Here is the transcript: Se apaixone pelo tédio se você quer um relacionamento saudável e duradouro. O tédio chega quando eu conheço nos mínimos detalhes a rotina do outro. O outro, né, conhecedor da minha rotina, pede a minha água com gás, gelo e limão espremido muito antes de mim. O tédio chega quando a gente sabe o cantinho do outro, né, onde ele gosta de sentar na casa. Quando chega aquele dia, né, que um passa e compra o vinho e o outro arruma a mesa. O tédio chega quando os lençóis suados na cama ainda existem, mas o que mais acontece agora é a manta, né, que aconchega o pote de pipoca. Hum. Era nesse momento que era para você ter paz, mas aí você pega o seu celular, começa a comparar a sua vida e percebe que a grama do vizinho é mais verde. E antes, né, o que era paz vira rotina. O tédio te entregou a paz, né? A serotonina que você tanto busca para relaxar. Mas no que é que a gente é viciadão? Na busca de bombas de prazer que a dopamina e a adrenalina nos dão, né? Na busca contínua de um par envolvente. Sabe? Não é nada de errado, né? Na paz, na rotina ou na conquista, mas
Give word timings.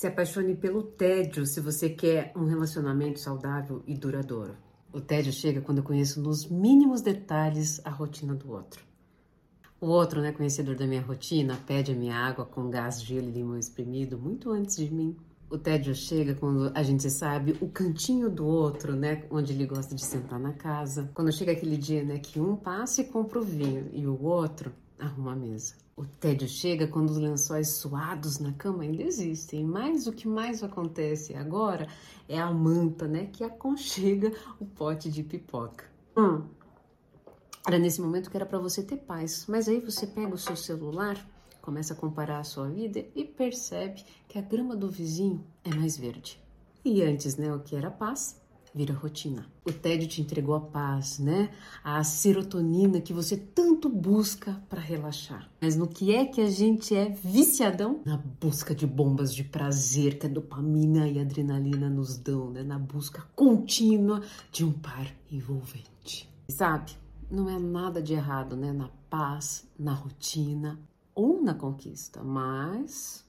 Se 0.00 0.06
apaixone 0.06 0.54
pelo 0.54 0.82
tédio 0.82 1.44
se 1.44 1.60
você 1.60 1.90
quer 1.90 2.32
um 2.34 2.46
relacionamento 2.46 3.20
saudável 3.20 3.82
e 3.86 3.94
duradouro. 3.94 4.56
O 4.90 4.98
tédio 4.98 5.30
chega 5.30 5.60
quando 5.60 5.76
eu 5.76 5.84
conheço 5.84 6.22
nos 6.22 6.48
mínimos 6.48 7.02
detalhes 7.02 7.82
a 7.84 7.90
rotina 7.90 8.34
do 8.34 8.50
outro. 8.50 8.82
O 9.78 9.88
outro, 9.88 10.22
né, 10.22 10.32
conhecedor 10.32 10.74
da 10.74 10.86
minha 10.86 11.02
rotina, 11.02 11.60
pede 11.66 11.92
a 11.92 11.94
minha 11.94 12.16
água 12.16 12.46
com 12.46 12.70
gás, 12.70 13.02
gelo 13.02 13.28
e 13.28 13.30
limão 13.30 13.58
espremido 13.58 14.16
muito 14.16 14.50
antes 14.50 14.76
de 14.76 14.90
mim. 14.90 15.14
O 15.50 15.58
tédio 15.58 15.94
chega 15.94 16.34
quando 16.34 16.72
a 16.74 16.82
gente 16.82 17.10
sabe 17.10 17.58
o 17.60 17.68
cantinho 17.68 18.30
do 18.30 18.46
outro, 18.46 18.96
né, 18.96 19.26
onde 19.30 19.52
ele 19.52 19.66
gosta 19.66 19.94
de 19.94 20.02
sentar 20.02 20.40
na 20.40 20.54
casa. 20.54 21.10
Quando 21.12 21.30
chega 21.30 21.52
aquele 21.52 21.76
dia, 21.76 22.02
né, 22.02 22.18
que 22.18 22.40
um 22.40 22.56
passa 22.56 23.02
e 23.02 23.04
compra 23.04 23.38
o 23.38 23.44
vinho 23.44 23.90
e 23.92 24.06
o 24.06 24.18
outro 24.22 24.72
arruma 25.00 25.32
a 25.32 25.36
mesa. 25.36 25.74
O 25.96 26.04
tédio 26.04 26.48
chega 26.48 26.86
quando 26.86 27.10
os 27.10 27.18
lençóis 27.18 27.76
suados 27.76 28.38
na 28.38 28.52
cama 28.52 28.82
ainda 28.82 29.02
existem, 29.02 29.64
mas 29.64 30.06
o 30.06 30.12
que 30.12 30.26
mais 30.26 30.62
acontece 30.62 31.34
agora 31.34 31.86
é 32.28 32.38
a 32.38 32.50
manta, 32.50 33.06
né, 33.06 33.26
que 33.26 33.44
aconchega 33.44 34.32
o 34.58 34.64
pote 34.64 35.10
de 35.10 35.22
pipoca. 35.22 35.84
Hum. 36.16 36.42
Era 37.66 37.78
nesse 37.78 38.00
momento 38.00 38.30
que 38.30 38.36
era 38.36 38.46
para 38.46 38.58
você 38.58 38.82
ter 38.82 38.96
paz, 38.96 39.44
mas 39.46 39.68
aí 39.68 39.80
você 39.80 40.06
pega 40.06 40.34
o 40.34 40.38
seu 40.38 40.56
celular, 40.56 41.16
começa 41.60 41.92
a 41.92 41.96
comparar 41.96 42.38
a 42.38 42.44
sua 42.44 42.68
vida 42.68 43.04
e 43.14 43.24
percebe 43.24 44.04
que 44.26 44.38
a 44.38 44.42
grama 44.42 44.74
do 44.74 44.90
vizinho 44.90 45.44
é 45.62 45.74
mais 45.74 45.98
verde. 45.98 46.42
E 46.82 47.02
antes, 47.02 47.36
né, 47.36 47.52
o 47.54 47.60
que 47.60 47.76
era 47.76 47.90
paz 47.90 48.39
vira 48.74 48.94
rotina. 48.94 49.46
O 49.64 49.72
tédio 49.72 50.08
te 50.08 50.20
entregou 50.20 50.54
a 50.54 50.60
paz, 50.60 51.18
né? 51.18 51.50
A 51.82 52.02
serotonina 52.04 53.00
que 53.00 53.12
você 53.12 53.36
tanto 53.36 53.88
busca 53.88 54.62
para 54.68 54.80
relaxar. 54.80 55.50
Mas 55.60 55.76
no 55.76 55.88
que 55.88 56.14
é 56.14 56.24
que 56.24 56.40
a 56.40 56.50
gente 56.50 56.94
é 56.94 57.08
viciadão? 57.08 58.00
Na 58.04 58.16
busca 58.16 58.74
de 58.74 58.86
bombas 58.86 59.34
de 59.34 59.44
prazer 59.44 60.18
que 60.18 60.26
a 60.26 60.30
dopamina 60.30 61.08
e 61.08 61.18
a 61.18 61.22
adrenalina 61.22 61.88
nos 61.88 62.16
dão, 62.16 62.50
né? 62.50 62.62
Na 62.62 62.78
busca 62.78 63.22
contínua 63.34 64.22
de 64.52 64.64
um 64.64 64.72
par 64.72 65.06
envolvente. 65.30 66.28
Sabe? 66.48 66.92
Não 67.30 67.48
é 67.48 67.58
nada 67.58 68.02
de 68.02 68.12
errado, 68.12 68.56
né? 68.56 68.72
Na 68.72 68.88
paz, 69.08 69.68
na 69.78 69.92
rotina 69.92 70.78
ou 71.14 71.42
na 71.42 71.54
conquista, 71.54 72.22
mas 72.22 73.24